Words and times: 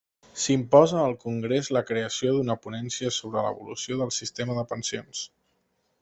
S'imposa 0.43 1.01
al 1.01 1.11
congrés 1.23 1.67
la 1.77 1.83
creació 1.89 2.31
d'una 2.37 2.55
ponència 2.63 3.11
sobre 3.17 3.43
l'evolució 3.47 3.99
del 4.03 4.13
sistema 4.19 4.57
de 4.61 4.65
pensions. 4.73 5.21